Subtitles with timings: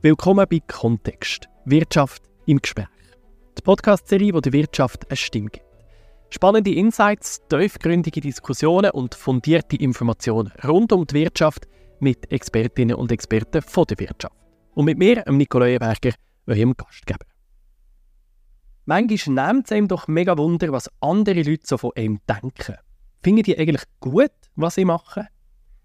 [0.00, 1.48] Willkommen bei Kontext.
[1.64, 2.86] Wirtschaft im Gespräch.
[3.58, 5.66] Die Podcast-Serie, die der Wirtschaft eine Stimme gibt.
[6.30, 11.66] Spannende Insights, tiefgründige Diskussionen und fundierte Informationen rund um die Wirtschaft
[11.98, 14.36] mit Expertinnen und Experten von der Wirtschaft.
[14.74, 16.12] Und mit mir, Nikolai Berger,
[16.46, 17.26] eurem Gastgeber.
[18.84, 22.76] Manchmal nimmt es einem doch mega Wunder, was andere Leute so von einem denken.
[23.20, 25.26] Finden die eigentlich gut, was sie machen?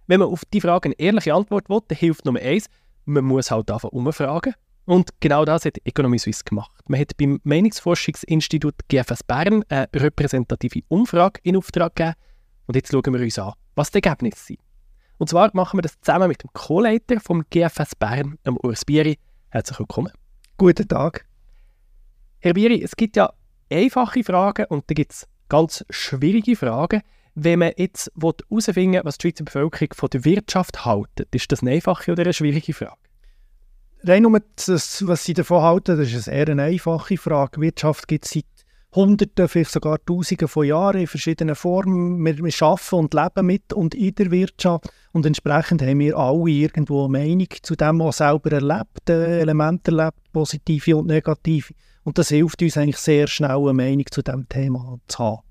[0.06, 2.70] Wenn man auf die Frage eine ehrliche Antwort will, dann hilft Nummer eins,
[3.06, 4.54] man muss halt einfach umfragen.
[4.86, 6.72] Und genau das hat Economy Suisse gemacht.
[6.88, 12.16] Man hat beim Meinungsforschungsinstitut GFS Bern eine repräsentative Umfrage in Auftrag gegeben.
[12.66, 14.60] Und jetzt schauen wir uns an, was die Ergebnisse sind.
[15.18, 19.18] Und zwar machen wir das zusammen mit dem Co-Leiter vom GFS Bern, dem Urs Bieri.
[19.50, 20.12] Herzlich willkommen.
[20.58, 21.26] Guten Tag.
[22.40, 23.32] Herr Bieri, es gibt ja
[23.72, 27.02] einfache Fragen und dann gibt es ganz schwierige Fragen.
[27.36, 31.62] Wenn man jetzt herausfinden will, was die Schweizer Bevölkerung von der Wirtschaft hält, ist das
[31.62, 32.98] eine einfache oder eine schwierige Frage?
[34.04, 37.62] Rein um das, was Sie davon halten, das ist eine eher eine einfache Frage.
[37.62, 38.46] Wirtschaft gibt es seit
[38.94, 42.24] Hunderten, vielleicht sogar Tausenden von Jahren in verschiedenen Formen.
[42.24, 46.50] Wir, wir arbeiten und leben mit und in der Wirtschaft und entsprechend haben wir alle
[46.50, 51.74] irgendwo eine Meinung zu dem, was selber erlebt, äh, Elemente erlebt, positive und negative.
[52.04, 55.42] Und das hilft uns eigentlich sehr schnell, eine Meinung zu diesem Thema zu haben.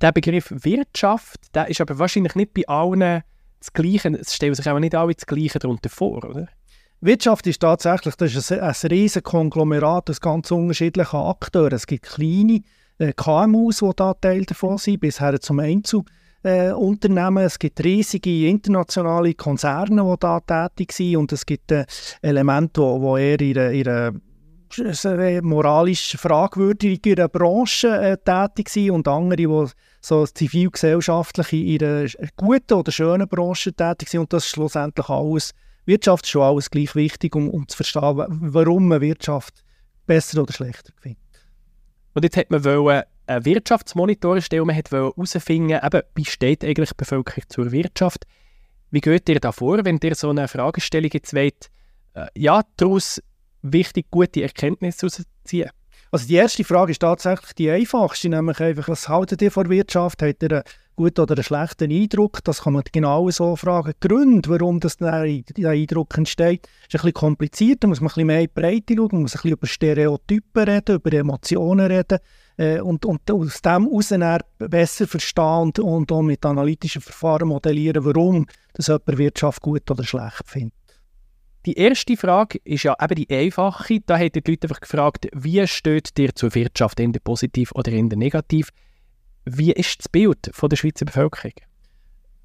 [0.00, 3.22] Der Begriff Wirtschaft, der ist aber wahrscheinlich nicht bei allen
[3.58, 6.46] das Gleiche, es stellen sich auch nicht alle das Gleiche darunter vor, oder?
[7.00, 11.74] Wirtschaft ist tatsächlich das ist ein, ein riesiges Konglomerat aus ganz unterschiedlichen Akteuren.
[11.74, 12.62] Es gibt kleine
[12.98, 17.42] äh, KMUs, die da Teil davon sind, bis her zum Einzelunternehmen.
[17.42, 21.86] Äh, es gibt riesige internationale Konzerne, die da tätig sind und es gibt äh,
[22.22, 22.80] Elemente,
[23.38, 24.20] die eher in
[24.76, 29.66] ihrer moralisch fragwürdiger Branche äh, tätig sind und andere, die
[30.00, 35.54] so zivilgesellschaftlich in einer guten oder schönen Branche tätig sind und das ist schlussendlich alles,
[35.86, 39.64] Wirtschaft ist schon alles gleich wichtig, um, um zu verstehen, warum man Wirtschaft
[40.06, 41.22] besser oder schlechter findet.
[42.14, 45.80] Und jetzt hat man wollen, einen Wirtschaftsmonitor erstellen, man wollte herausfinden,
[46.14, 48.26] wie steht eigentlich die Bevölkerung zur Wirtschaft.
[48.90, 51.70] Wie geht ihr da vor, wenn ihr so eine Fragestellung jetzt wollt,
[52.14, 53.22] äh, ja, daraus
[53.62, 55.70] wichtig, gute Erkenntnisse herausziehen?
[56.10, 60.22] Also die erste Frage ist tatsächlich die einfachste, nämlich einfach, was haltet ihr von Wirtschaft?
[60.22, 60.62] Habt ihr einen
[60.96, 62.42] guten oder einen schlechten Eindruck?
[62.44, 63.92] Das kann man genau so fragen.
[64.02, 67.84] Die Gründe, warum das der, Eindruck entsteht, ist ein bisschen kompliziert.
[67.84, 69.66] Da muss man ein bisschen mehr in die Breite schauen, man muss ein bisschen über
[69.66, 72.18] Stereotypen reden, über Emotionen reden
[72.56, 78.04] äh, und, und aus dem heraus besser verstehen und, und auch mit analytischen Verfahren modellieren,
[78.06, 80.77] warum das jemand Wirtschaft gut oder schlecht findet.
[81.66, 83.98] Die erste Frage ist ja eben die einfache.
[84.06, 87.92] Da haben die Leute einfach gefragt, wie steht dir zur Wirtschaft, in der positiv oder
[87.92, 88.70] in der negativ?
[89.44, 91.52] Wie ist das Bild von der Schweizer Bevölkerung?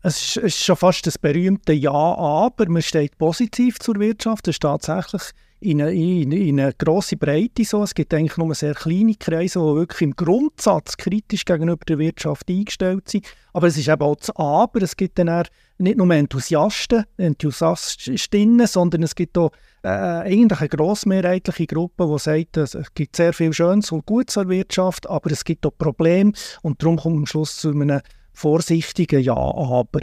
[0.06, 4.47] Es ist, schon fast das berühmte Ja, aber man steht positiv zur Wirtschaft.
[4.47, 5.22] Das ist tatsächlich
[5.62, 7.84] in eine, in, in eine grosse Breite so.
[7.84, 12.50] Es gibt eigentlich nur sehr kleine Kreise, die wirklich im Grundsatz kritisch gegenüber der Wirtschaft
[12.50, 13.25] eingestellt sind.
[13.53, 14.81] Aber es ist eben auch das Aber.
[14.81, 15.46] Es gibt dann auch
[15.78, 19.51] nicht nur Enthusiasten, Enthusiastinnen, sondern es gibt auch
[19.84, 24.50] äh, eigentlich eine grossmehrheitliche Gruppe, die sagt, es gibt sehr viel Schönes und Gutes an
[24.50, 28.01] Wirtschaft, aber es gibt auch Probleme und darum kommt am Schluss zu einem
[28.34, 30.01] vorsichtigen Ja, aber.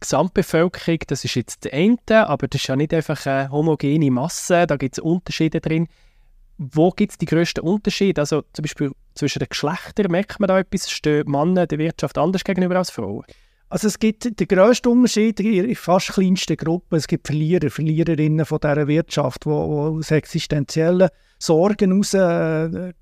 [0.00, 4.66] Gesamtbevölkerung, das ist jetzt der eine, aber das ist ja nicht einfach eine homogene Masse,
[4.66, 5.88] da gibt es Unterschiede drin.
[6.58, 8.20] Wo gibt es die grössten Unterschiede?
[8.20, 10.90] Also zum Beispiel zwischen den Geschlechtern, merkt man da etwas?
[10.90, 13.24] Stehen Männer der Wirtschaft anders gegenüber als Frauen?
[13.74, 16.94] Also es gibt den grössten Unterschied in fast kleinsten Gruppen.
[16.94, 21.08] Es gibt Verlierer, Verliererinnen von dieser Wirtschaft, die, aus existenziellen
[21.40, 22.92] Sorgen heraus äh,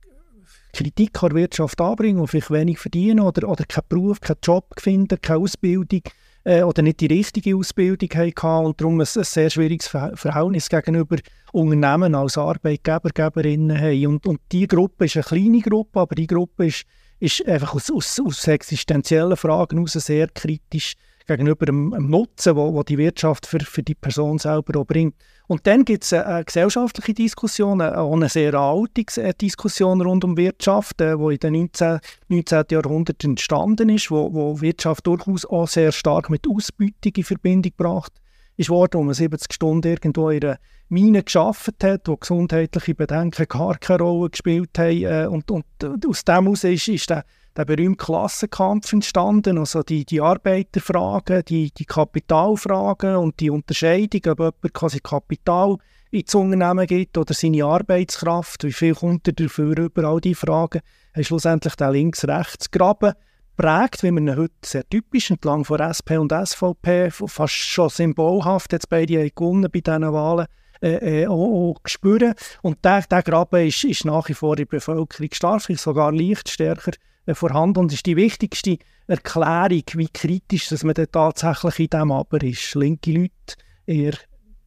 [0.72, 4.64] Kritik an der Wirtschaft anbringen und vielleicht wenig verdienen oder, oder keinen Beruf, keinen Job
[4.78, 6.04] finden, keine Ausbildung
[6.44, 11.18] äh, oder nicht die richtige Ausbildung hatten und darum ein, ein sehr schwieriges Verhältnis gegenüber
[11.52, 14.06] Unternehmen als Arbeitgeber, Geberinnen haben.
[14.06, 16.86] Und, und die Gruppe ist eine kleine Gruppe, aber die Gruppe ist,
[17.22, 20.94] ist einfach aus, aus, aus existenziellen Fragen heraus sehr kritisch
[21.26, 25.14] gegenüber dem, dem Nutzen, wo, wo die Wirtschaft für, für die Person selber auch bringt.
[25.46, 29.04] Und dann gibt es eine, eine, gesellschaftliche Diskussion, auch eine sehr alte
[29.40, 32.00] Diskussion rund um Wirtschaft, die äh, in den 19.
[32.26, 32.64] 19.
[32.72, 38.12] Jahrhundert entstanden ist, wo, wo Wirtschaft durchaus auch sehr stark mit Ausbeutung in Verbindung gebracht
[38.56, 40.58] ist worden, wo man 70 Stunden irgendwo in einer
[40.92, 45.04] Mine geschafft hat, wo gesundheitliche Bedenken gar keine Rolle gespielt haben.
[45.04, 45.64] Äh, und, und
[46.06, 47.24] aus dem heraus ist, ist der
[47.56, 54.38] der berühmte Klassenkampf entstanden, also die, die Arbeiterfragen, die, die Kapitalfragen und die Unterscheidung, ob
[54.38, 55.76] jemand quasi Kapital
[56.10, 60.80] ins Unternehmen gibt oder seine Arbeitskraft, wie viel kommt er dafür über, all diese Fragen,
[61.14, 63.14] haben schlussendlich den Links-Rechts-Graben
[63.56, 68.72] prägt, wie man ihn heute sehr typisch entlang von SP und SVP, fast schon symbolhaft,
[68.72, 70.46] jetzt beide gewonnen bei diesen Wahlen,
[70.82, 72.34] äh, äh, auch, auch spüren.
[72.62, 76.48] Und der, der Graben ist, ist nach wie vor in der Bevölkerung stark, sogar leicht
[76.48, 76.92] stärker
[77.26, 82.42] äh, vorhanden und ist die wichtigste Erklärung, wie kritisch dass man tatsächlich in diesem Aber
[82.42, 82.74] ist.
[82.74, 83.54] Linke Leute
[83.86, 84.14] eher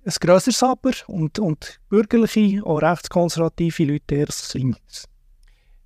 [0.06, 5.06] ein grösseres Aber und, und bürgerliche, auch rechtskonservative Leute eher ein kleines.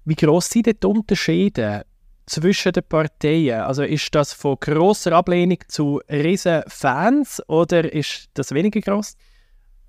[0.05, 1.85] Wie gross sind die Unterschiede
[2.27, 3.61] zwischen den Parteien?
[3.61, 9.15] Also ist das von grosser Ablehnung zu riesen Fans oder ist das weniger gross?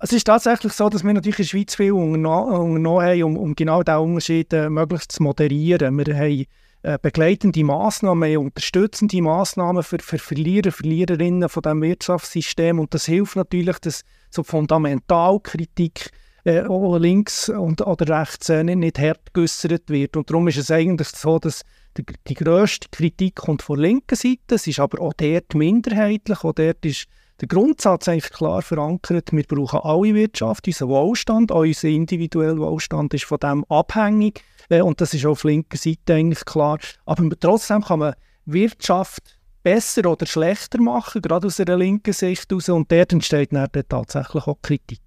[0.03, 3.53] Es ist tatsächlich so, dass wir natürlich in der Schweiz viel unternommen haben, um, um
[3.53, 5.95] genau diesen Unterschied äh, möglichst zu moderieren.
[5.95, 6.45] Wir haben
[6.81, 12.79] äh, begleitende Massnahmen, unterstützende Massnahmen für, für Verlierer, Verliererinnen von diesem Wirtschaftssystem.
[12.79, 16.09] Und das hilft natürlich, dass so Fundamentalkritik
[16.45, 20.17] äh, auch links und, oder rechts äh, nicht, nicht hart geäussert wird.
[20.17, 21.61] Und darum ist es eigentlich so, dass
[21.95, 26.43] die, die grösste Kritik kommt von der linken Seite, es ist aber auch dort minderheitlich,
[26.43, 27.05] auch dort ist
[27.41, 33.13] der Grundsatz eigentlich klar verankert, wir brauchen alle Wirtschaft, unser Wohlstand, auch unser individueller Wohlstand
[33.15, 36.77] ist von dem abhängig äh, und das ist auf linker Seite eigentlich klar.
[37.05, 38.13] Aber trotzdem kann man
[38.45, 43.67] Wirtschaft besser oder schlechter machen, gerade aus einer linken Sicht heraus und dort entsteht dann
[43.89, 45.01] tatsächlich auch Kritik.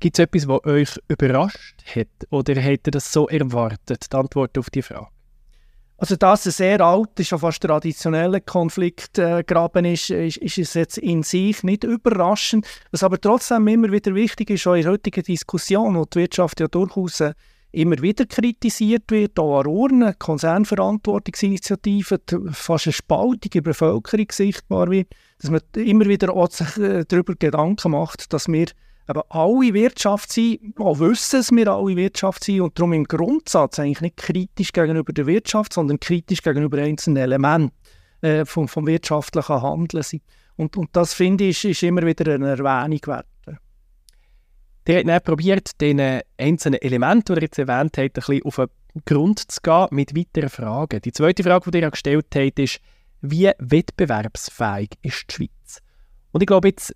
[0.00, 4.56] Gibt es etwas, was euch überrascht hat oder hättet ihr das so erwartet, die Antwort
[4.58, 5.08] auf die Frage?
[6.00, 10.98] Also, dass ein sehr alt, schon fast traditioneller Konfliktgraben äh, ist, ist, ist es jetzt
[10.98, 12.68] in sich nicht überraschend.
[12.92, 16.60] Was aber trotzdem immer wieder wichtig ist, auch in der heutigen Diskussion, wo die Wirtschaft
[16.60, 17.34] ja durchaus äh,
[17.72, 22.20] immer wieder kritisiert wird, auch an Urnen, Konzernverantwortungsinitiativen,
[22.52, 25.08] fast eine Spaltung in der Bevölkerung sichtbar wird,
[25.40, 28.66] dass man immer wieder auch sich äh, darüber Gedanken macht, dass wir
[29.08, 33.78] eben alle Wirtschaft sind, auch wissen, dass wir alle Wirtschaft sind und darum im Grundsatz
[33.78, 37.72] eigentlich nicht kritisch gegenüber der Wirtschaft, sondern kritisch gegenüber einzelnen Elementen
[38.20, 40.22] äh, vom, vom wirtschaftlichen Handeln sind.
[40.56, 43.26] Und, und das finde ich ist, immer wieder eine Erwähnung wert.
[44.86, 48.56] Der hat dann probiert, den einzelnen Elementen, die er jetzt erwähnt hat, ein bisschen auf
[48.56, 51.02] den Grund zu gehen mit weiteren Fragen.
[51.02, 52.80] Die zweite Frage, die er gestellt hat, ist,
[53.20, 55.82] wie wettbewerbsfähig ist die Schweiz?
[56.32, 56.94] Und ich glaube jetzt,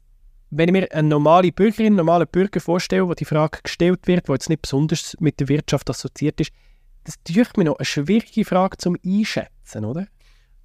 [0.54, 4.28] wenn ich mir eine normale Bürgerin, einen normalen Bürger vorstelle, wo die Frage gestellt wird,
[4.28, 6.52] die jetzt nicht besonders mit der Wirtschaft assoziiert ist,
[7.04, 10.06] das ist mir noch eine schwierige Frage zum Einschätzen, oder?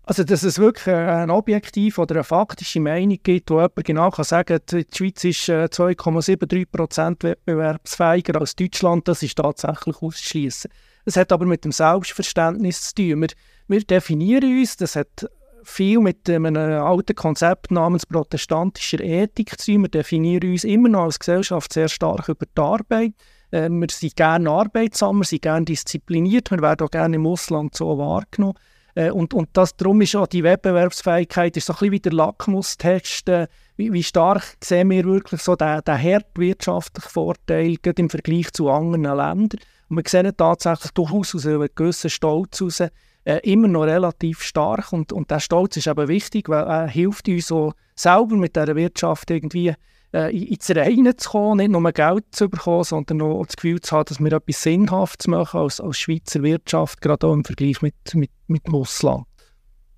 [0.04, 4.24] Also, dass es wirklich eine objektive oder eine faktische Meinung gibt, wo jemand genau kann
[4.25, 10.72] sagen kann, die Schweiz ist 2,73% äh, wettbewerbsfähiger als Deutschland, das ist tatsächlich auszuschließen.
[11.06, 13.22] Es hat aber mit dem Selbstverständnis zu tun.
[13.22, 13.30] Wir,
[13.68, 15.28] wir definieren uns, das hat
[15.68, 19.84] viel mit einem alten Konzept namens protestantischer Ethik zu tun.
[19.84, 23.14] Wir definieren uns immer noch als Gesellschaft sehr stark über die Arbeit.
[23.52, 27.75] Äh, wir sind gerne arbeitsam, wir sind gerne diszipliniert, wir werden auch gerne im Ausland
[27.75, 28.58] so wahrgenommen.
[28.96, 32.14] Äh, und, und das, darum ist auch die Wettbewerbsfähigkeit ist so ein bisschen wie der
[32.14, 38.52] Lackmustest, äh, wie, wie, stark sehen wir wirklich so den, den wirtschaftlichen Vorteil im Vergleich
[38.54, 39.50] zu anderen Ländern.
[39.90, 42.84] Und wir sehen tatsächlich durchaus aus einem gewissen Stolz heraus,
[43.28, 47.28] äh, immer noch relativ stark und, und der Stolz ist eben wichtig, weil er hilft
[47.28, 49.74] uns so selber mit dieser Wirtschaft irgendwie
[50.14, 53.98] äh, ins Reine zu kommen, nicht nur Geld zu bekommen, sondern auch das Gefühl zu
[53.98, 57.96] haben, dass wir etwas Sinnhaftes machen als, als Schweizer Wirtschaft, gerade auch im Vergleich mit,
[58.14, 59.26] mit, mit Russland.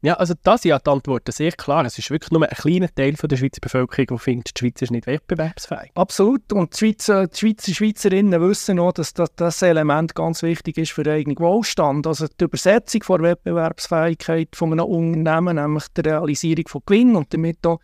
[0.01, 1.83] Ja, also das ja die Antworten sehr klar.
[1.85, 4.81] Es ist wirklich nur ein kleiner Teil von der Schweizer Bevölkerung, der findet, die Schweiz
[4.81, 5.91] ist nicht wettbewerbsfähig.
[5.95, 6.53] Absolut.
[6.53, 10.93] Und die Schweizer, die Schweizer Schweizerinnen wissen auch, dass das, das Element ganz wichtig ist
[10.93, 12.07] für den eigenen Wohlstand.
[12.07, 17.65] Also die Übersetzung von Wettbewerbsfähigkeit von einem Unternehmen, nämlich die Realisierung von Gewinn und damit
[17.67, 17.79] auch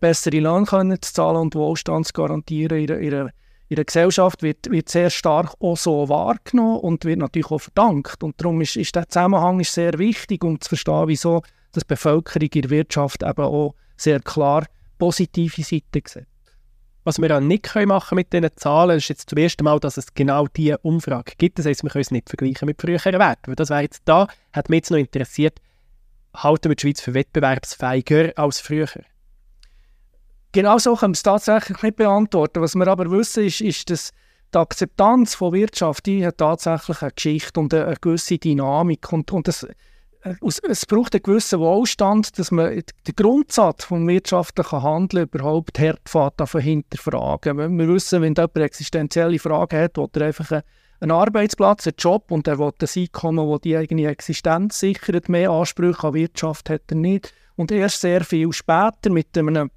[0.00, 3.30] bessere Löhne können zu zahlen und Wohlstand zu garantieren in ihrer,
[3.68, 8.22] ihrer Gesellschaft, wird, wird sehr stark auch so wahrgenommen und wird natürlich auch verdankt.
[8.22, 11.42] Und darum ist, ist der Zusammenhang ist sehr wichtig, um zu verstehen, wieso
[11.80, 14.66] die Bevölkerung in der Wirtschaft eben auch sehr klar
[14.98, 16.26] positive Seiten sieht.
[17.04, 19.96] Was wir auch nicht machen können mit diesen Zahlen, ist jetzt zum ersten Mal, dass
[19.96, 21.58] es genau diese Umfrage gibt.
[21.58, 23.48] Das heisst, wir können es nicht vergleichen mit früheren Werten.
[23.48, 25.60] Weil das wäre jetzt da, hat mich jetzt noch interessiert,
[26.34, 28.86] halten wir die Schweiz für wettbewerbsfähiger als früher?
[30.52, 32.62] Genau so können wir es tatsächlich nicht beantworten.
[32.62, 34.12] Was wir aber wissen, ist, ist dass
[34.54, 39.10] die Akzeptanz von Wirtschaft die hat tatsächlich eine Geschichte und eine, gewisse Dynamik.
[39.12, 39.66] Und, und das,
[40.42, 46.00] es braucht einen gewissen Wohlstand, dass man den Grundsatz des wirtschaftlichen Handeln überhaupt hart
[46.60, 47.78] hinterfragen.
[47.78, 50.62] Wir wissen, wenn jemand existenzielle Fragen hat, will er einfach
[51.00, 55.28] einen Arbeitsplatz, einen Job und er will ein Einkommen, das die eigene Existenz sichert.
[55.28, 57.34] Mehr Ansprüche an Wirtschaft hat er nicht.
[57.56, 59.70] Und erst sehr viel später mit einem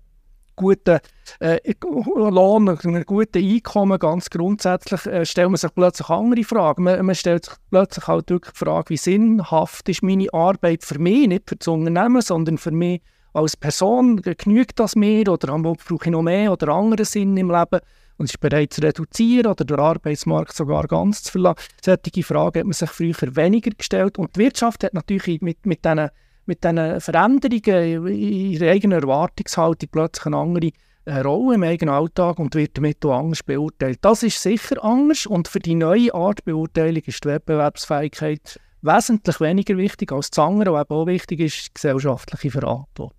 [0.55, 0.99] guten
[1.39, 6.83] äh, Lohn, einem guten Einkommen, ganz grundsätzlich, äh, stellt man sich plötzlich andere Fragen.
[6.83, 10.99] Man, man, stellt sich plötzlich halt wirklich die Frage, wie sinnhaft ist meine Arbeit für
[10.99, 13.01] mich, nicht für das Unternehmen, sondern für mich
[13.33, 14.21] als Person.
[14.21, 17.79] Genügt das mir oder brauche ich noch mehr oder anderen Sinn im Leben?
[18.17, 21.67] und ist bereit zu reduzieren oder den Arbeitsmarkt sogar ganz zu verlassen.
[21.83, 25.83] Solche Fragen hat man sich früher weniger gestellt und die Wirtschaft hat natürlich mit, mit
[25.83, 26.09] diesen
[26.45, 30.71] mit diesen Veränderungen in ihrer eigenen Erwartungshaltung plötzlich eine andere
[31.05, 33.99] äh, Rolle im eigenen Alltag und wird damit auch anders beurteilt.
[34.01, 39.77] Das ist sicher anders und für die neue Art Beurteilung ist die Wettbewerbsfähigkeit wesentlich weniger
[39.77, 43.11] wichtig als das andere, was auch wichtig ist, die gesellschaftliche Verantwortung.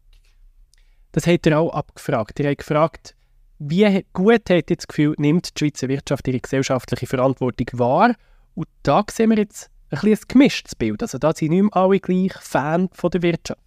[1.12, 2.38] Das hat er auch abgefragt.
[2.40, 3.16] Er hat gefragt,
[3.59, 8.14] wie gut hat das Gefühl, nimmt die Schweizer Wirtschaft ihre gesellschaftliche Verantwortung wahr?
[8.54, 11.02] Und da sehen wir jetzt ein, ein gemischtes Bild.
[11.02, 13.61] Also da sind nicht mehr alle gleich Fan von der Wirtschaft.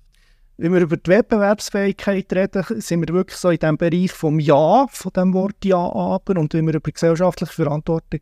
[0.57, 4.87] Wenn wir über die Wettbewerbsfähigkeit reden, sind wir wirklich so in dem Bereich vom Ja,
[4.89, 6.37] von dem Wort Ja, aber.
[6.37, 8.19] Und wenn wir über gesellschaftliche Verantwortung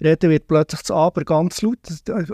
[0.00, 1.78] reden, wird plötzlich das Aber ganz laut.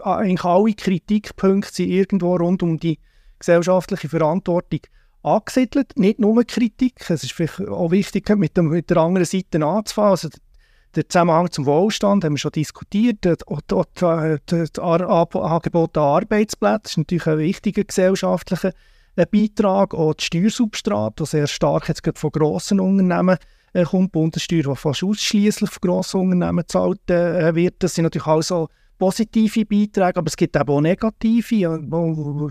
[0.04, 2.98] Eigentlich alle Kritikpunkte sind irgendwo rund um die
[3.38, 4.80] gesellschaftliche Verantwortung
[5.22, 5.96] angesiedelt.
[5.96, 10.10] Nicht nur Kritik, es ist vielleicht auch wichtig, mit, dem, mit der anderen Seite anzufangen.
[10.10, 10.28] Also
[10.96, 13.18] der Zusammenhang zum Wohlstand haben wir schon diskutiert.
[13.20, 13.38] Das
[14.78, 18.72] Angebot an Arbeitsplätzen ist natürlich ein wichtiger gesellschaftlicher
[19.16, 19.94] äh, Beitrag.
[19.94, 23.36] Auch das Steuersubstrat, das sehr stark jetzt von grossen Unternehmen
[23.74, 27.74] äh, kommt, Bundessteuer, die fast ausschließlich von grossen Unternehmen gezahlt äh, wird.
[27.80, 31.78] Das sind natürlich auch so positive Beiträge, aber es gibt auch negative,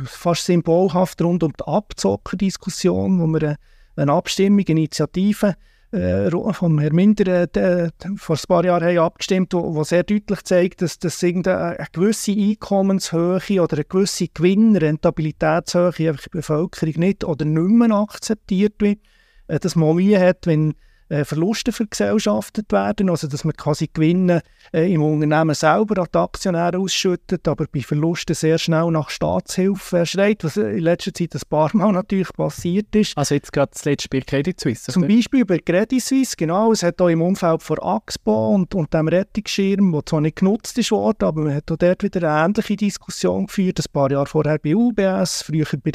[0.06, 3.56] fast symbolhaft rund um die Abzockerdiskussion, wo wir eine,
[3.96, 5.56] eine Abstimmung, eine Initiative
[5.96, 10.44] äh, von Herrn Minder äh, vor ein paar Jahren haben abgestimmt wo, wo sehr deutlich
[10.44, 17.46] zeigt, dass, dass eine gewisse Einkommenshöhe oder eine gewisse Gewinnrentabilitätshöhe einfach die Bevölkerung nicht oder
[17.46, 19.00] nicht mehr akzeptiert wird.
[19.48, 20.76] Äh, dass man Mühe hat, wenn
[21.08, 24.42] Verluste vergesellschaftet werden, also dass man quasi Gewinne
[24.74, 30.00] äh, im Unternehmen selber an die Aktionäre ausschüttet, aber bei Verlusten sehr schnell nach Staatshilfe
[30.00, 33.16] äh, schreit, was in letzter Zeit ein paar Mal natürlich passiert ist.
[33.16, 34.92] Also jetzt gerade das letzte bei Credit Suisse?
[34.92, 36.72] Zum Beispiel bei Credit Suisse, genau.
[36.72, 40.78] Es hat auch im Umfeld von Axpo und, und dem Rettungsschirm, der zwar nicht genutzt
[40.80, 44.26] ist worden, aber man hat auch dort wieder eine ähnliche Diskussion geführt, ein paar Jahre
[44.26, 45.92] vorher bei UBS, früher bei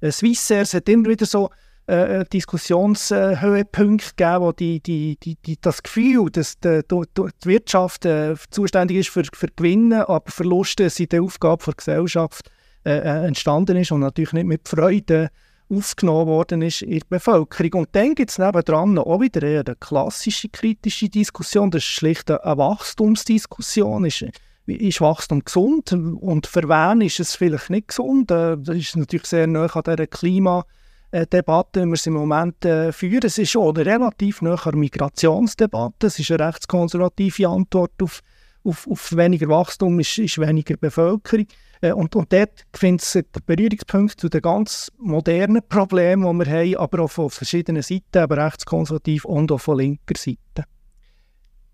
[0.00, 0.62] äh, Swissair.
[0.62, 1.50] Es hat immer wieder so
[1.88, 8.04] äh, äh, Diskussionshöhepunkte gegeben, wo die, die, die, die, das Gefühl, dass die, die Wirtschaft
[8.04, 12.50] äh, zuständig ist für, für Gewinne, aber Verluste sind die Aufgabe der Gesellschaft
[12.84, 15.30] äh, äh, entstanden ist und natürlich nicht mit Freude
[15.68, 17.72] aufgenommen worden ist in der Bevölkerung.
[17.82, 22.30] Und dann gibt es nebendran auch wieder eher eine klassische kritische Diskussion, das ist schlicht
[22.30, 24.04] eine Wachstumsdiskussion.
[24.04, 24.24] Ist,
[24.66, 28.30] ist Wachstum gesund und für wen ist es vielleicht nicht gesund?
[28.30, 30.64] Das ist natürlich sehr nah an dieser Klima-
[31.12, 33.20] Debatte, die wir im Moment äh, führen.
[33.24, 36.06] Es ist schon relativ nach der Migrationsdebatte.
[36.06, 38.20] Es ist eine rechtskonservative Antwort auf,
[38.64, 41.46] auf, auf weniger Wachstum, ist, ist weniger Bevölkerung.
[41.82, 47.04] Äh, und, und dort es Berührungspunkte zu den ganz modernen Problemen, die wir haben, aber
[47.04, 50.64] auch von verschiedenen Seiten, aber rechtskonservativ und auch von linker Seite.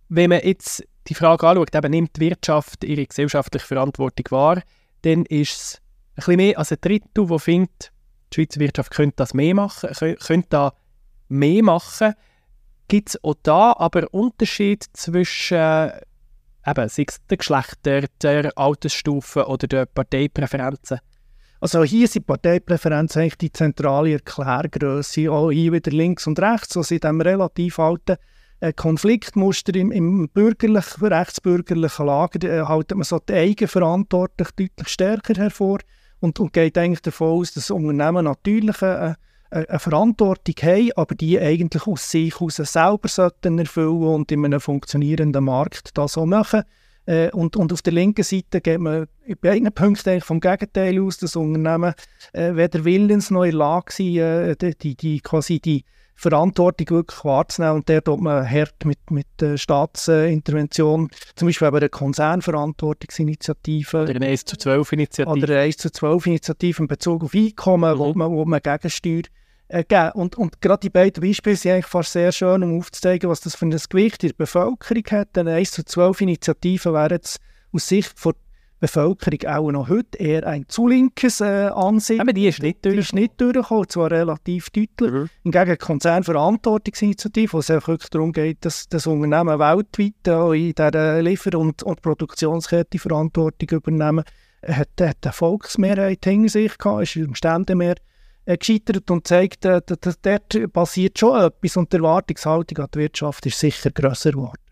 [0.09, 4.63] Wenn man jetzt die Frage anschaut, eben nimmt die Wirtschaft ihre gesellschaftliche Verantwortung wahr,
[5.03, 7.93] dann ist es ein bisschen mehr als ein Drittel, der findet,
[8.31, 10.73] die Schweizer Wirtschaft könnte das mehr machen, könnte da
[11.29, 12.15] mehr machen.
[12.89, 16.01] Gibt es auch da aber Unterschied zwischen äh,
[16.67, 21.01] eben, sei es den Geschlechtern, der Altersstufe oder den Parteipräferenzen?
[21.61, 26.95] Also hier sind Parteipräferenzen eigentlich die zentrale Erklärgröße, auch hier wieder links und rechts, also
[26.95, 28.17] in diesem relativ alten
[28.61, 35.35] äh, Konfliktmuster im, im bürgerlich, rechtsbürgerlichen Lager äh, haltet man so die Eigenverantwortung deutlich stärker
[35.35, 35.79] hervor
[36.21, 39.17] und, und geht eigentlich davon aus, dass Unternehmen natürlich eine,
[39.51, 44.61] eine, Verantwortung haben, aber die eigentlich aus sich heraus selber sollten erfüllen und in einem
[44.61, 46.63] funktionierenden Markt das auch machen.
[47.07, 51.17] Äh, und, und auf der linken Seite geht man bei beiden Punkten vom Gegenteil aus,
[51.17, 51.95] dass Unternehmen
[52.35, 55.85] äh, weder willens noch in der Lage sind, äh, die, die, quasi die
[56.19, 57.77] Verantwortung wirklich wahrzunehmen.
[57.77, 64.03] Und der tut man hart mit, mit äh, Staatsintervention, zum Beispiel bei der Konzernverantwortungsinitiative.
[64.03, 65.31] Oder eine 1 zu 12 Initiative.
[65.31, 67.99] Oder eine 1 zu 12 Initiative in Bezug auf Einkommen, mhm.
[67.99, 69.23] wo, man, wo man Gegensteuer
[69.69, 70.11] äh.
[70.15, 73.55] Und, und gerade die beiden Beispiele sind eigentlich fast sehr schön, um aufzuzeigen, was das
[73.55, 75.39] für ein Gewicht in der Bevölkerung hat.
[75.39, 77.39] Eine 1 zu 12 Initiative wäre jetzt
[77.73, 78.35] aus Sicht von
[78.81, 82.21] Bevölkerung auch noch heute eher ein zu linkes äh, Ansicht.
[82.21, 82.97] Aber die ist nicht durchgekommen.
[82.97, 85.11] Die ist nicht durchgekommen, zwar relativ deutlich.
[85.11, 85.29] Mhm.
[85.43, 91.59] Hingegen Konzernverantwortungsinitiative, wo es wirklich darum geht, dass das Unternehmen weltweit auch in dieser Liefer-
[91.59, 94.25] und, und Produktionskette Verantwortung übernehmen,
[94.67, 97.97] hat, hat eine Volksmehrheit hinter sich gehabt, ist im Ständemehr
[98.45, 102.99] äh, gescheitert und zeigt, äh, dass dort passiert schon etwas und die Erwartungshaltung an die
[103.01, 104.63] Wirtschaft ist sicher grösser geworden.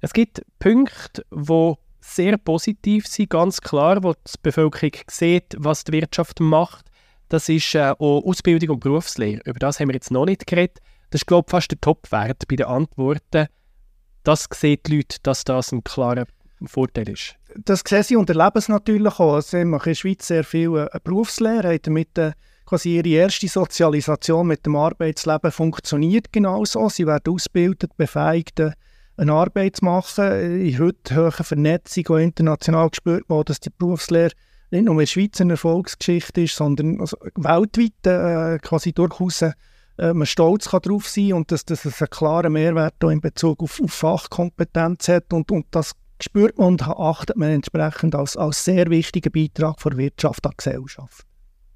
[0.00, 1.74] Es gibt Punkte, die
[2.06, 6.86] sehr positiv sind, ganz klar, wo die Bevölkerung sieht, was die Wirtschaft macht.
[7.28, 9.40] Das ist äh, auch Ausbildung und Berufslehre.
[9.44, 10.78] Über das haben wir jetzt noch nicht geredet.
[11.10, 13.48] Das ist, glaube ich, fast der Topwert bei den Antworten.
[14.22, 16.26] Das sehen die Leute, dass das ein klarer
[16.64, 17.36] Vorteil ist.
[17.64, 19.40] Das sehen sie und erleben es natürlich auch.
[19.40, 22.32] Sie machen in der Schweiz sehr viel äh, Berufslehre, damit äh,
[22.64, 26.88] quasi ihre erste Sozialisation mit dem Arbeitsleben funktioniert genauso.
[26.88, 28.72] Sie werden ausgebildet, befähigt, äh,
[29.16, 30.60] eine Arbeit zu machen.
[30.60, 34.32] In heute hohen Vernetzung und international gespürt man, dass die Berufslehre
[34.70, 39.52] nicht nur in der Schweiz eine Erfolgsgeschichte ist, sondern also weltweit äh, quasi durchaus äh,
[39.98, 43.80] man stolz kann darauf sein und dass, dass es einen klaren Mehrwert in Bezug auf,
[43.80, 48.90] auf Fachkompetenz hat und, und das spürt man und achtet man entsprechend als, als sehr
[48.90, 51.26] wichtigen Beitrag der Wirtschaft die Gesellschaft.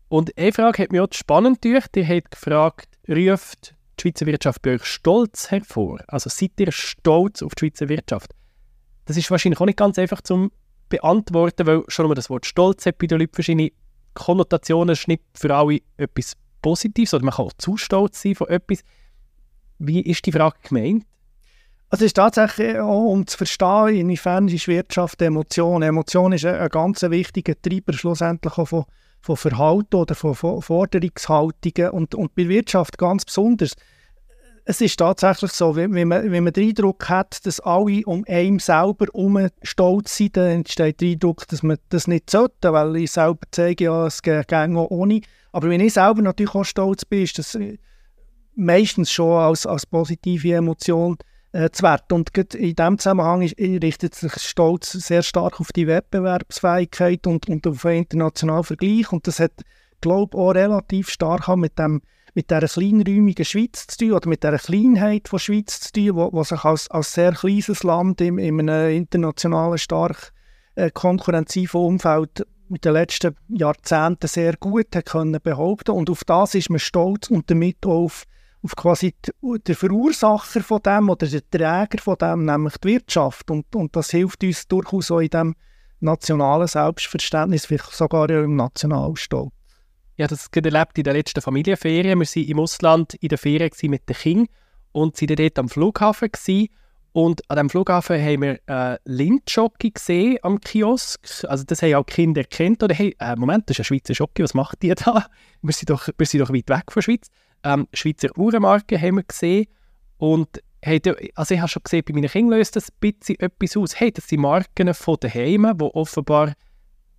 [0.09, 1.87] Und eine Frage hat mich auch spannend durch.
[1.95, 6.01] Die hat gefragt, ruft die Schweizer Wirtschaft bei euch Stolz hervor?
[6.09, 8.33] Also seid ihr stolz auf die Schweizer Wirtschaft?
[9.05, 10.51] Das ist wahrscheinlich auch nicht ganz einfach zu
[10.89, 13.73] beantworten, weil schon mal das Wort Stolz hat bei den Leuten verschiedene
[14.15, 18.83] Konnotationen, nicht für alle etwas Positives oder man kann auch zu stolz sein von etwas.
[19.79, 21.07] Wie ist die Frage gemeint?
[21.89, 25.83] Also es ist tatsächlich auch, um zu verstehen, inwiefern ist Wirtschaft Emotion.
[25.83, 28.85] Emotion ist ein, ein ganz wichtiger Treiber schlussendlich auch von,
[29.21, 33.75] von Verhalten oder von, Forderungshaltungen und, und bei Wirtschaft ganz besonders.
[34.65, 38.59] Es ist tatsächlich so, wenn, man, wenn man den Eindruck hat, dass alle um einen
[38.59, 43.11] selber herum stolz sind, dann entsteht der Eindruck, dass man das nicht sollte, weil ich
[43.11, 45.23] selber zeige, ja, es geht auch ohne.
[45.53, 47.59] Aber wenn ich selber natürlich auch stolz bin, ist das
[48.55, 51.17] meistens schon als, als positive Emotion
[51.53, 52.15] äh, zu werten.
[52.15, 57.67] Und in diesem Zusammenhang ist, richtet sich Stolz sehr stark auf die Wettbewerbsfähigkeit und, und
[57.67, 59.13] auf den internationalen Vergleich.
[59.13, 59.53] Und das hat,
[60.01, 62.03] glaube ich, auch relativ stark mit dem
[62.35, 66.33] mit dieser kleinräumigen Schweiz zu tun oder mit dieser Kleinheit von Schweiz zu tun, wo,
[66.33, 70.33] wo sich als, als sehr kleines Land in, in einem internationalen, stark
[70.77, 76.55] äh, konkurrenziven Umfeld mit den letzten Jahrzehnten sehr gut hat können behaupten und auf das
[76.55, 78.25] ist man stolz und damit auch auf
[78.63, 83.51] auf quasi den Verursacher von dem oder den Träger von dem, nämlich die Wirtschaft.
[83.51, 85.55] Und, und das hilft uns durchaus auch in dem
[86.01, 89.53] nationalen Selbstverständnis, vielleicht sogar im nationalen Stolz.
[90.17, 92.19] Ja, das erlebt in den letzten Familienferien.
[92.19, 94.49] Wir waren im Ausland in der Ferien mit den Kindern
[94.93, 96.31] und waren dort am Flughafen.
[96.31, 96.69] Gewesen.
[97.13, 101.45] Und an diesem Flughafen haben wir äh, Lindschocke gesehen am Kiosk.
[101.49, 102.83] Also das haben auch Kinder erkannt.
[102.83, 105.27] Oder hey, äh, Moment, das ist ein Schweizer Schocke, was macht die da?
[105.63, 107.31] Wir sind doch, wir sind doch weit weg von der Schweiz
[107.65, 109.67] ähm, Schweizer Uhrenmarken haben wir gesehen.
[110.19, 111.01] Und hey,
[111.35, 113.99] also ich habe schon gesehen, bei meinen Kindern löst das ein bisschen etwas aus.
[113.99, 116.55] Hey, das sind Marken von daheim, die offenbar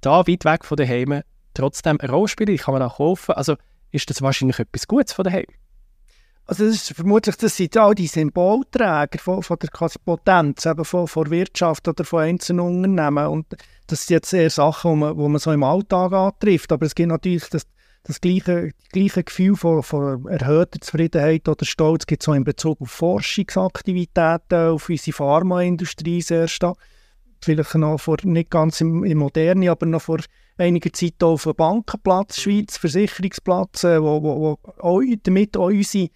[0.02, 1.22] da weit weg von daheim
[1.54, 2.56] trotzdem eine Rolle spielen.
[2.56, 3.34] Die kann man auch kaufen.
[3.34, 3.56] Also
[3.92, 5.46] ist das wahrscheinlich etwas Gutes von daheim.
[6.46, 9.70] Also das ist vermutlich, das sind all die Symbolträger von, von der
[10.04, 13.28] Potenz, eben von, von Wirtschaft oder von einzelnen Unternehmen.
[13.28, 13.46] Und
[13.88, 16.72] das sind jetzt eher Sachen, die man, wo man so im Alltag antrifft.
[16.72, 17.64] Aber es gibt natürlich das,
[18.04, 22.82] das gleiche, gleiche Gefühl von, von erhöhter Zufriedenheit oder Stolz gibt es auch in Bezug
[22.82, 26.78] auf Forschungsaktivitäten, auf unsere Pharmaindustrie sehr stark.
[27.44, 30.20] Vielleicht noch vor, nicht ganz im, im Moderne, aber noch vor
[30.58, 36.10] einiger Zeit auf dem Bankenplatz Schweiz, Versicherungsplatz, äh, wo, wo, wo auch damit auch unsere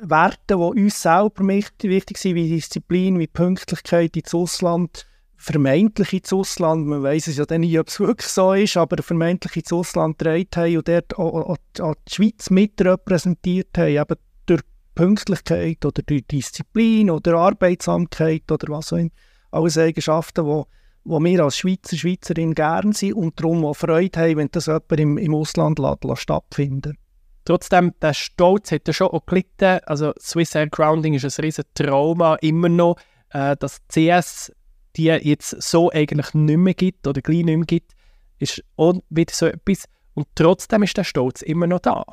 [0.00, 5.06] Werte, die uns selber wichtig sind, wie Disziplin, wie Pünktlichkeit ins Ausland,
[5.38, 9.02] vermeintlich ins Ausland, man weiß es ja dann nicht, ob es wirklich so ist, aber
[9.02, 14.62] vermeintlich ins Ausland getragen haben und dort auch, auch, die Schweiz mitrepräsentiert haben, eben durch
[14.94, 19.10] Pünktlichkeit oder durch Disziplin oder Arbeitsamkeit oder was auch immer.
[19.52, 20.62] Alles Eigenschaften, die
[21.04, 25.00] wo wir als Schweizer, Schweizerin gern sind und darum auch Freude haben, wenn das jemand
[25.00, 25.80] im, im Ausland
[26.14, 26.98] stattfinden
[27.46, 29.80] Trotzdem, der Stolz hat ja schon auch gelitten.
[29.86, 32.96] Also Swiss Air Grounding ist ein riesen Trauma, immer noch.
[33.30, 34.52] Äh, das CS
[34.96, 37.92] die jetzt so eigentlich nicht mehr gibt oder gleich nicht mehr gibt,
[38.38, 39.84] ist auch wieder so etwas.
[40.14, 42.04] Und trotzdem ist der Stolz immer noch da.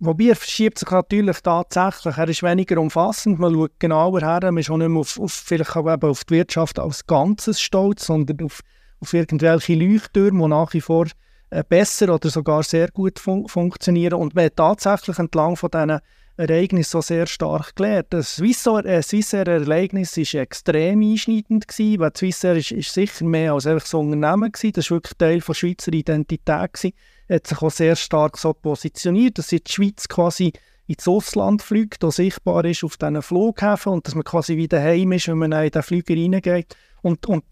[0.00, 2.16] Wobei er verschiebt sich natürlich tatsächlich.
[2.16, 3.38] Er ist weniger umfassend.
[3.38, 4.40] Man schaut genauer her.
[4.42, 7.60] Man ist auch nicht mehr auf, auf, vielleicht auch eben auf die Wirtschaft als Ganzes
[7.60, 8.60] stolz, sondern auf,
[9.00, 11.06] auf irgendwelche Leuchttürme, die nach wie vor
[11.50, 14.14] äh, besser oder sogar sehr gut fun funktionieren.
[14.14, 16.00] Und man hat tatsächlich entlang von diesen
[16.36, 18.08] Ereignis so sehr stark gelernt.
[18.10, 23.86] Das Swissair-Ereignis äh, war extrem einschneidend, gewesen, weil Swissair ist, ist sicher mehr als einfach
[23.86, 24.72] so ein Unternehmen gewesen.
[24.72, 26.72] Das war wirklich Teil der Schweizer Identität.
[26.72, 26.94] Gewesen.
[27.28, 30.52] hat sich auch sehr stark so positioniert, dass die Schweiz quasi
[30.86, 35.12] ins Ausland fliegt, da sichtbar ist auf diesen Flughäfen und dass man quasi wieder heim
[35.12, 36.76] ist, wenn man in den Flüger reingeht.
[37.00, 37.44] Und, und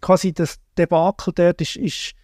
[0.00, 2.14] quasi das Debakel dort ist, ist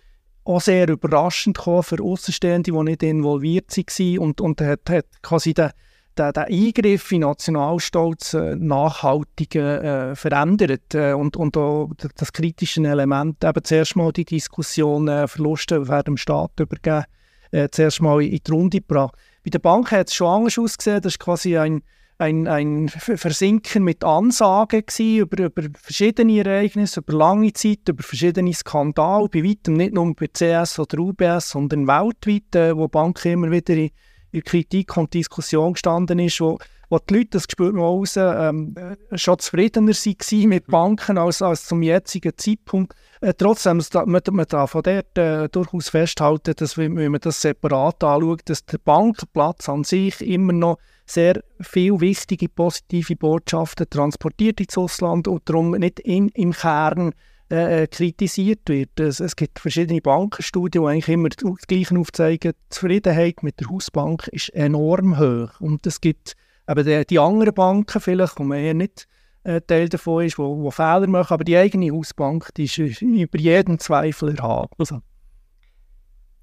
[0.45, 4.19] auch sehr überraschend gekommen für Außenstehende, die nicht involviert waren.
[4.19, 5.71] Und, und hat, hat quasi den,
[6.19, 10.95] den, den Eingriff in Nationalstolz äh, nachhaltig äh, verändert.
[10.95, 16.15] Äh, und, und auch das kritische Element, eben zuerst mal die Diskussion äh, Verluste werden
[16.15, 17.05] dem Staat übergeben,
[17.53, 19.17] äh, zuerst mal in die Runde gebracht.
[19.45, 21.83] Bei der Bank hat es schon anders ausgesehen, das ist quasi ein
[22.21, 28.53] ein, ein Versinken mit Ansagen gewesen, über, über verschiedene Ereignisse, über lange Zeit, über verschiedene
[28.53, 33.51] Skandale, bei weitem nicht nur bei CS oder UBS, sondern weltweit, äh, wo Banken immer
[33.51, 33.91] wieder in,
[34.33, 36.59] in Kritik und Diskussion gestanden ist, wo,
[36.91, 41.41] wo die Leute, das spürt man raus, ähm, äh, schon zufriedener waren mit Banken als,
[41.41, 42.95] als zum jetzigen Zeitpunkt.
[43.23, 47.41] Äh, trotzdem muss man, man darf von dort äh, durchaus festhalten, dass wenn man das
[47.41, 50.79] separat anschaut, dass der Bankenplatz an sich immer noch
[51.11, 57.13] sehr viele wichtige, positive Botschaften transportiert ins Ausland und darum nicht in, im Kern
[57.51, 59.01] äh, äh, kritisiert wird.
[59.01, 62.53] Es, es, gibt verschiedene Bankenstudien, die eigentlich immer das Gleiche aufzeigen.
[62.53, 65.61] Die Zufriedenheit mit der Hausbank ist enorm hoch.
[65.61, 66.37] Und es gibt
[66.69, 69.09] eben die, die anderen Banken vielleicht, wo man eher nicht
[69.43, 73.39] äh, Teil davon ist, wo, wo Fehler machen, aber die eigene Hausbank die ist über
[73.39, 74.75] jeden Zweifel erhaben.
[74.79, 75.01] Also.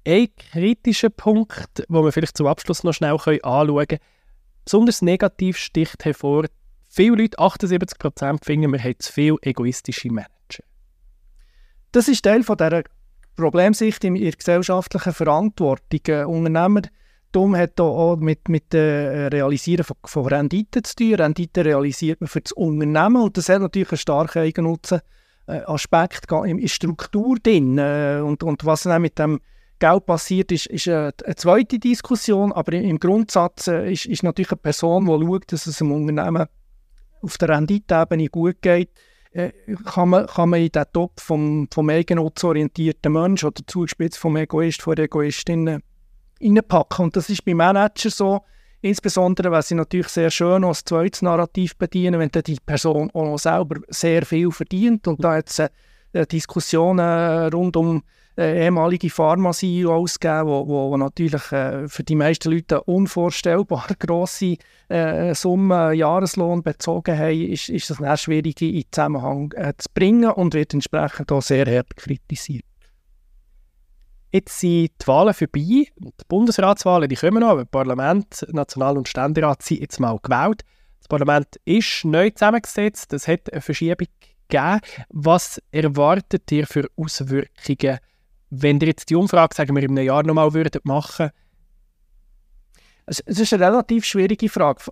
[0.06, 4.00] Ein kritischer Punkt, den wir vielleicht zum Abschluss noch schnell anschauen können,
[4.68, 6.44] Besonders negativ sticht hervor,
[6.90, 10.62] viele Leute, 78%, finden, wir haben zu viele egoistische Manager.
[11.92, 12.82] Das ist Teil von dieser
[13.34, 16.00] Problemsicht in ihrer gesellschaftlichen Verantwortung.
[16.08, 16.82] Ein Unternehmer
[17.32, 21.14] Dumm hat auch mit, mit dem äh, Realisieren von, von Renditen zu tun.
[21.14, 26.60] Rendite realisiert man für das Unternehmen und das hat natürlich einen starken Eigennutzen-Aspekt äh, in
[26.60, 27.78] der Struktur drin.
[27.78, 29.40] Äh, und, und was dann mit dem
[29.78, 34.50] Geld passiert, ist, ist eine, eine, zweite Diskussion, aber im Grundsatz äh, ist, ist natürlich
[34.50, 36.46] eine Person, die schaut, dass es einem Unternehmen
[37.20, 38.90] auf der Renditeebene gut geht,
[39.32, 39.50] äh,
[39.84, 44.82] kann, man, kann man in den Topf vom, vom eigennutzorientierten Menschen oder zugespitzt vom Egoist,
[44.82, 45.82] von der Egoistin
[46.40, 47.06] reinpacken.
[47.06, 48.40] Und das ist bei Managern so,
[48.80, 53.24] insbesondere, weil sie natürlich sehr schön als zweites Narrativ bedienen, wenn dann die Person auch
[53.24, 55.06] noch selber sehr viel verdient.
[55.08, 58.02] Und da es äh, Diskussionen rund um
[58.38, 64.56] äh, ehemalige Pharma-CEO ausgegeben, wo, wo, natürlich äh, für die meisten Leute unvorstellbar grosse
[64.88, 70.30] äh, Summe Jahreslohn bezogen haben, ist, ist das dann schwierig in Zusammenhang äh, zu bringen
[70.30, 72.64] und wird entsprechend auch sehr hart kritisiert.
[74.30, 75.60] Jetzt sind die Wahlen vorbei.
[75.96, 80.62] Die Bundesratswahlen die kommen noch, aber Parlament, National- und Ständerat sind jetzt mal gewählt.
[81.00, 84.06] Das Parlament ist neu zusammengesetzt, es hat eine Verschiebung
[84.48, 84.80] gegeben.
[85.08, 87.98] Was erwartet ihr für Auswirkungen
[88.50, 91.30] wenn ihr jetzt die Umfrage, sagen wir, in einem Jahr nochmal würdet machen
[93.08, 94.84] es, es ist eine relativ schwierige Frage.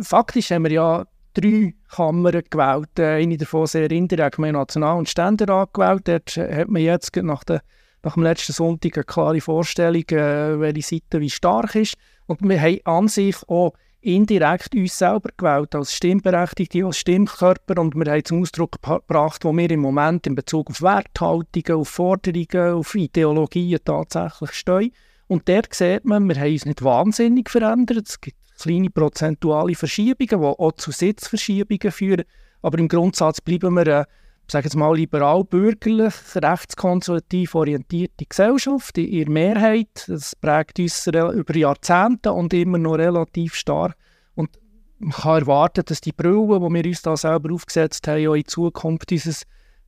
[0.00, 4.98] Faktisch haben wir ja drei Kammern gewählt, äh, eine davon sehr indirekt, wir haben National-
[4.98, 6.02] und Ständerat gewählt.
[6.06, 7.62] Dort hat man jetzt nach, der,
[8.02, 11.94] nach dem letzten Sonntag eine klare Vorstellung, äh, welche Seite wie stark ist.
[12.26, 17.94] Und wir haben an sich auch indirekt uns selber gewählt als Stimmberechtigte, als Stimmkörper und
[17.94, 22.74] wir haben zum Ausdruck gebracht, wo wir im Moment in Bezug auf Werthaltungen, auf Forderungen,
[22.74, 24.92] auf Ideologien tatsächlich stehen.
[25.28, 28.08] Und dort sieht man, wir haben uns nicht wahnsinnig verändert.
[28.08, 32.24] Es gibt kleine prozentuale Verschiebungen, die auch zu Sitzverschiebungen führen.
[32.60, 34.06] Aber im Grundsatz bleiben wir
[34.52, 40.04] sagen wir mal, liberal-bürgerlich, rechtskonservativ orientierte Gesellschaft in ihrer Mehrheit.
[40.06, 43.96] Das prägt uns über Jahrzehnte und immer noch relativ stark.
[44.34, 44.50] Und
[44.98, 48.46] man kann erwarten, dass die Brille, die wir uns da selber aufgesetzt haben, auch in
[48.46, 49.44] Zukunft dieses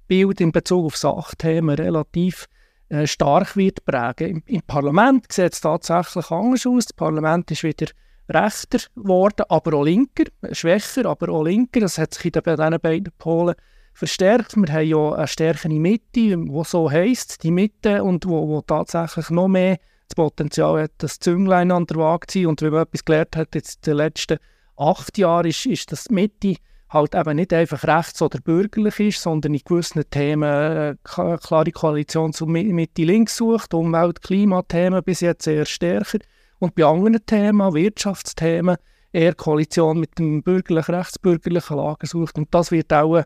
[0.08, 2.46] Bild in Bezug auf Sachthemen relativ
[2.88, 4.36] äh, stark wird prägen.
[4.36, 6.86] Im, Im, Parlament sieht es tatsächlich anders aus.
[6.86, 7.86] Das Parlament ist wieder
[8.30, 11.80] rechter geworden, aber auch linker, schwächer, aber auch linker.
[11.80, 13.54] Das hat sich in diesen beiden Polen
[13.94, 14.56] verstärkt.
[14.56, 16.02] Wir haben ja eine stärkere Mitte,
[16.36, 19.78] die so heisst, die Mitte, und wo, wo tatsächlich noch mehr
[20.08, 22.46] das Potenzial hat, das Zünglein an der Waage zu sein.
[22.48, 24.38] Und wenn man etwas gelernt hat jetzt in den letzten
[24.76, 26.56] acht Jahren, ist, ist dass die Mitte
[26.90, 31.72] halt eben nicht einfach rechts oder bürgerlich ist, sondern in gewissen Themen eine äh, klare
[31.72, 36.18] Koalition zu Mitte-Links sucht, Umwelt-, Klimathemen bis jetzt eher stärker.
[36.58, 38.76] Und bei anderen Themen, Wirtschaftsthemen,
[39.12, 42.36] eher Koalition mit dem bürgerlich-rechtsbürgerlichen Lager sucht.
[42.36, 43.22] Und das wird auch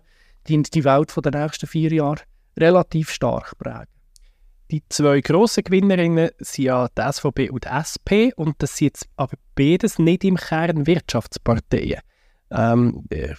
[0.48, 2.22] die, die Welt der nächsten vier Jahre
[2.58, 3.86] relativ stark prägen.
[4.70, 9.08] Die zwei grossen Gewinnerinnen sind ja die SVP und die SP und das sind jetzt
[9.16, 12.00] aber beides nicht im Kern Wirtschaftsparteien.
[12.50, 13.34] Ähm, äh,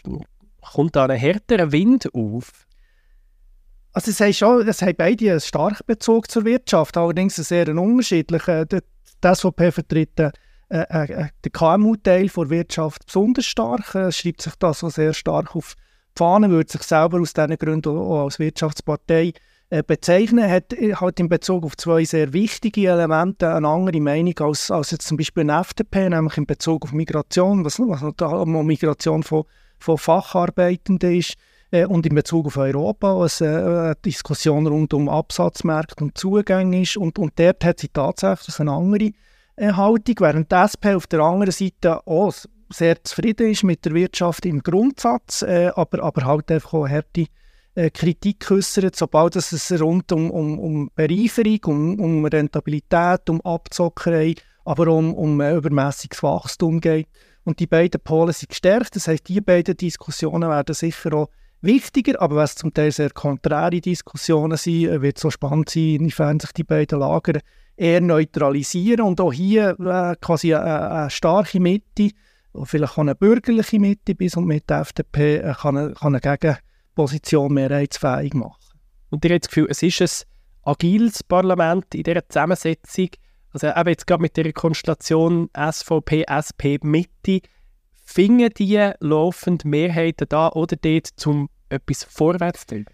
[0.73, 2.65] kommt da ein härterer Wind auf?
[3.93, 7.67] Also es haben, schon, es haben beide einen starken Bezug zur Wirtschaft, allerdings einen sehr
[7.77, 8.67] unterschiedlichen.
[8.69, 8.79] Die
[9.23, 10.31] SVP vertritt äh,
[10.69, 15.75] äh, den KMU-Teil der Wirtschaft besonders stark, äh, schreibt sich das so sehr stark auf
[15.75, 15.88] die
[16.19, 19.31] Fahne, würde sich selber aus diesen Gründen auch als Wirtschaftspartei
[19.69, 24.69] äh, bezeichnen, hat halt in Bezug auf zwei sehr wichtige Elemente eine andere Meinung als,
[24.69, 29.23] als jetzt zum Beispiel eine FDP, nämlich in Bezug auf Migration, was, was da Migration
[29.23, 29.45] von,
[29.79, 31.35] von Facharbeitenden ist,
[31.71, 36.81] äh, und in Bezug auf Europa, was äh, eine Diskussion rund um Absatzmärkte und Zugänge
[36.81, 36.97] ist.
[36.97, 39.11] Und, und dort hat sie tatsächlich eine andere
[39.55, 42.33] äh, Haltung, während die SP auf der anderen Seite auch
[42.69, 47.25] sehr zufrieden ist mit der Wirtschaft im Grundsatz, äh, aber, aber halt einfach auch harte
[47.75, 54.35] äh, Kritik äußert, sobald es rund um, um, um Bereicherung, um, um Rentabilität, um Abzockerei,
[54.65, 57.07] aber um, um äh, übermäßiges Wachstum geht.
[57.43, 58.95] Und die beiden Polen sind gestärkt.
[58.95, 61.29] Das heißt, die beiden Diskussionen werden sicher auch
[61.61, 66.39] wichtiger, aber was zum Teil sehr konträre Diskussionen sind, äh, wird so spannend sein, inwiefern
[66.39, 67.39] sich die beiden Lager
[67.75, 72.11] eher neutralisieren und auch hier äh, quasi eine, eine, starke Mitte,
[72.63, 76.37] vielleicht auch eine bürgerliche Mitte bis und mit der FDP äh, kann, eine, kann eine
[76.37, 78.79] Gegenposition mehrheitsfähig machen.
[79.09, 83.09] Und ihr habt das Gefühl, es ist ein agiles Parlament in dieser Zusammensetzung,
[83.51, 87.41] also eben jetzt gerade mit der Konstellation SVP, SP, Mitte,
[88.03, 92.93] finden die laufend Mehrheiten da oder dort, um etwas vorwärts zu treiben?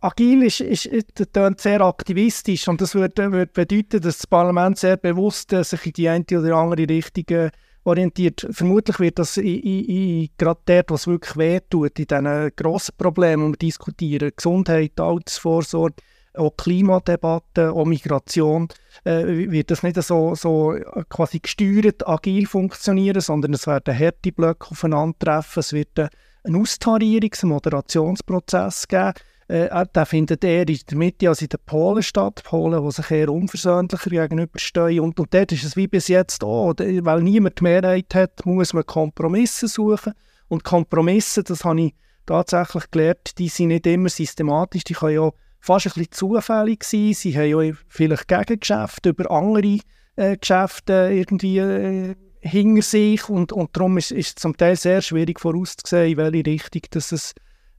[0.00, 1.12] Agil ist, ist, ist
[1.58, 5.92] sehr aktivistisch und das würde, würde bedeuten, dass das Parlament sehr bewusst äh, sich in
[5.92, 7.50] die eine oder andere Richtung äh,
[7.84, 8.46] orientiert.
[8.50, 13.52] Vermutlich wird das in, in, in, gerade dort, was wirklich wehtut, in diesen grossen Problemen,
[13.52, 15.96] die wir diskutieren, Gesundheit, Altersvorsorge,
[16.34, 18.68] auch Klimadebatte, auch Migration,
[19.04, 20.74] äh, wird das nicht so, so
[21.08, 27.52] quasi gesteuert, agil funktionieren, sondern es werden harte Blöcke aufeinandertreffen, es wird einen Austarierungs-, einen
[27.52, 29.12] Moderationsprozess geben.
[29.52, 32.42] Äh, der findet eher in der Mitte als in den Polen statt.
[32.42, 35.00] Polen, die sich eher unversöhnlicher gegenüberstehen.
[35.00, 38.72] Und, und dort ist es wie bis jetzt auch, weil niemand die Mehrheit hat, muss
[38.72, 40.14] man Kompromisse suchen.
[40.48, 45.30] Und Kompromisse, das habe ich tatsächlich gelernt, die sind nicht immer systematisch, die können ja
[45.60, 47.12] fast ein bisschen zufällig sein.
[47.12, 49.80] Sie haben ja vielleicht Gegengeschäfte über andere
[50.16, 55.40] äh, Geschäfte irgendwie äh, hinter sich und, und darum ist, es zum Teil sehr schwierig
[55.40, 57.34] vorauszusehen, in welche Richtung dass es,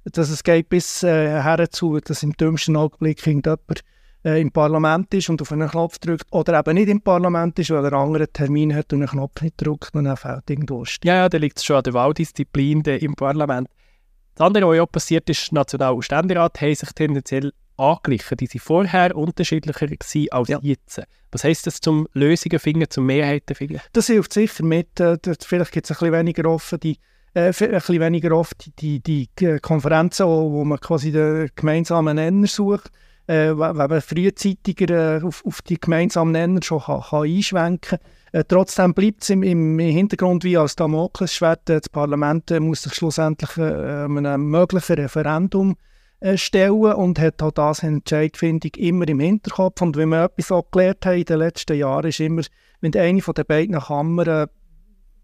[0.06, 3.82] dass es geht bis äh, herzu, dass im dümmsten Augenblick irgendjemand
[4.26, 7.70] äh, im Parlament ist und auf einen Knopf drückt oder eben nicht im Parlament ist,
[7.70, 10.84] weil er einen anderen Termin hat und einen Knopf nicht drückt und dann fällt irgendwo
[11.04, 13.68] Ja, ja, da liegt es schon an der Wahldisziplin im Parlament.
[14.36, 18.38] Das andere, was ja passiert ist, National- und Ständerat haben sich tendenziell angeglichen.
[18.38, 19.88] Die waren vorher unterschiedlicher
[20.32, 20.60] als ja.
[20.62, 21.02] jetzt.
[21.32, 23.82] Was heisst das zum Lösungen finden, zum Mehrheiten finden?
[23.94, 25.00] Das hilft sicher mit.
[25.00, 26.98] Äh, vielleicht gibt es ein bisschen weniger offen die
[27.34, 32.48] äh, ein bisschen weniger oft die, die, die Konferenzen, wo, man quasi den gemeinsamen Nenner
[32.48, 32.92] sucht,
[33.28, 38.40] äh, wenn man frühzeitiger äh, auf, auf die gemeinsamen Nenner schon kann, kann einschwenken kann.
[38.40, 42.84] Äh, trotzdem bleibt es im, im, Hintergrund wie als Damoklesschwert, äh, das Parlament äh, muss
[42.84, 45.76] sich schlussendlich äh, einem möglichen Referendum
[46.20, 49.82] äh, stellen und hat auch das Entscheid, finde ich, immer im Hinterkopf.
[49.82, 52.42] Und wenn wir etwas auch gelernt haben in den letzten Jahren, ist immer,
[52.82, 54.48] wenn eine von den beiden Kammern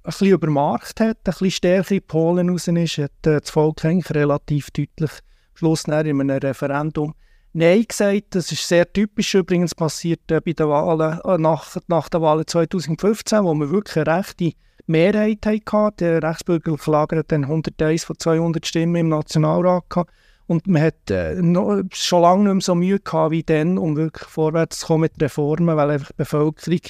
[0.03, 3.83] ein bisschen übermarkt hat, ein bisschen stärker in Polen raus ist, hat äh, das Volk
[3.85, 5.11] eigentlich relativ deutlich
[5.53, 7.13] Schluss in einem Referendum
[7.51, 8.35] Nein gesagt.
[8.35, 12.45] Das ist sehr typisch übrigens passiert äh, bei den Wahlen, äh, nach, nach der Wahl
[12.45, 14.51] 2015, wo wir wirklich eine rechte
[14.85, 15.97] Mehrheit hatten.
[15.97, 20.11] Der rechtsbürgerliche Lager hat dann 101 von 200 Stimmen im Nationalrat gehabt.
[20.45, 23.95] Und man hat äh, noch, schon lange nicht mehr so Mühe gehabt wie dann, um
[23.95, 26.81] wirklich vorwärts zu kommen mit Reformen, weil einfach die Bevölkerung,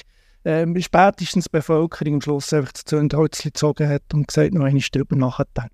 [0.44, 4.82] äh, spätestens die Bevölkerung am Schluss einfach das Zündholz gezogen hat und gesagt, noch einmal
[4.92, 5.70] darüber nachdenken.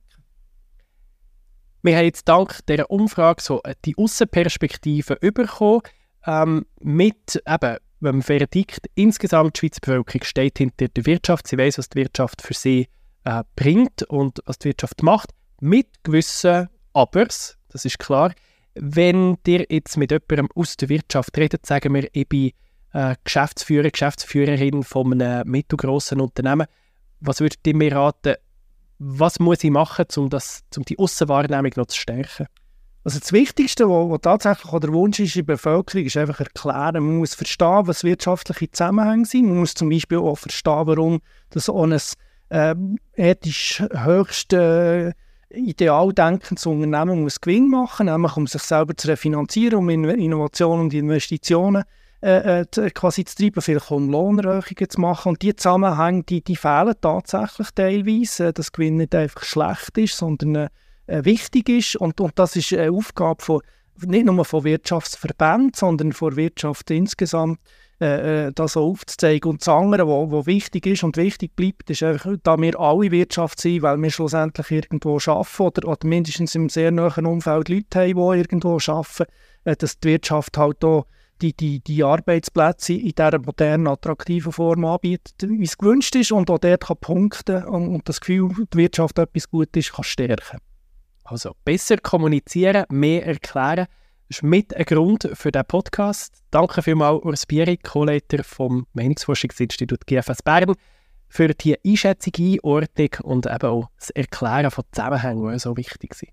[1.83, 5.83] Wir haben jetzt dank dieser Umfrage so äh, die Außenperspektive bekommen,
[6.26, 11.57] ähm, mit eben, wenn man Verdikt, insgesamt die Schweizer Bevölkerung steht hinter der Wirtschaft, sie
[11.57, 12.88] weiß, was die Wirtschaft für sie
[13.24, 18.33] äh, bringt und was die Wirtschaft macht, mit gewissen Abers, das ist klar.
[18.74, 22.52] Wenn ihr jetzt mit jemandem aus der Wirtschaft redet, sagen wir, ich bin
[22.96, 26.66] äh, Geschäftsführer, Geschäftsführerin von einem mittelgroßen Unternehmen,
[27.20, 28.37] was würdet ihr mir raten,
[28.98, 32.46] was muss ich machen, um, das, um die Aussenwahrnehmung noch zu stärken?
[33.04, 37.04] Also das Wichtigste, was tatsächlich der Wunsch ist in der Bevölkerung, ist einfach erklären.
[37.04, 39.46] Man muss verstehen, was wirtschaftliche Zusammenhänge sind.
[39.46, 42.00] Man muss zum Beispiel auch verstehen, warum das ein
[42.48, 42.74] äh,
[43.14, 45.12] ethisch höchst äh,
[45.50, 51.85] idealdenkendes Unternehmen muss Gewinn machen, nämlich um sich selber zu refinanzieren, um Innovation und Investitionen
[52.22, 55.31] äh, äh quasi zu treiben, vielleicht um Lohnerhöhungen zu machen.
[55.31, 60.16] Und diese Zusammenhänge, die, die fehlen tatsächlich teilweise, äh, dass Gewinn nicht einfach schlecht ist,
[60.16, 60.68] sondern äh,
[61.07, 61.96] äh, wichtig ist.
[61.96, 63.61] Und, und das ist eine Aufgabe von,
[64.05, 67.61] nicht nur von Wirtschaftsverbänden, sondern von Wirtschaft insgesamt,
[67.98, 69.52] äh, das aufzuzeigen.
[69.52, 73.61] Und das andere, was wichtig ist und wichtig bleibt, ist einfach, da wir alle Wirtschaft
[73.61, 78.33] sind, weil wir schlussendlich irgendwo arbeiten oder, oder mindestens im sehr nahen Umfeld Leute haben,
[78.33, 79.33] die irgendwo arbeiten,
[79.64, 81.07] dass die Wirtschaft halt auch
[81.42, 86.51] die, die, die Arbeitsplätze in dieser modernen, attraktiven Form anbietet, wie es gewünscht ist und
[86.51, 90.59] auch dort kann punkten und, und das Gefühl, die Wirtschaft etwas Gutes ist, kann stärken.
[91.25, 93.87] Also besser kommunizieren, mehr erklären,
[94.29, 96.42] ist mit ein Grund für diesen Podcast.
[96.51, 100.75] Danke vielmals, Urs Bieri, Co-Leiter vom Meinungsforschungsinstitut GFS Bern,
[101.29, 106.31] für die Einschätzung, Einordnung und eben auch das Erklären von Zusammenhängen, die so wichtig sind.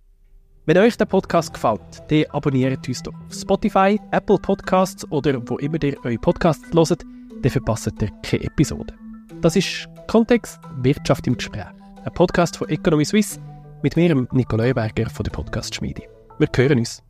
[0.65, 5.57] Wenn euch der Podcast gefällt, dann abonniert uns doch auf Spotify, Apple Podcasts oder wo
[5.57, 7.03] immer ihr eure Podcasts hört,
[7.41, 8.93] dann verpasst ihr keine Episode.
[9.41, 11.65] Das ist Kontext Wirtschaft im Gespräch,
[12.05, 13.41] ein Podcast von Economy Suisse
[13.81, 16.03] mit mir, Nico Leuberger von der Podcast Schmiede.
[16.39, 17.03] Wir hören uns.